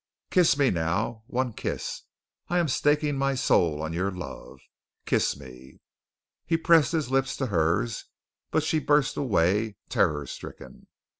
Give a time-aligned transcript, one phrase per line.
[0.31, 2.05] Kiss me now, one kiss.
[2.49, 4.59] I am staking my soul on your love.
[5.05, 5.77] Kiss me!"
[6.47, 8.05] He pressed his lips to hers,
[8.49, 10.87] but she burst away, terror stricken.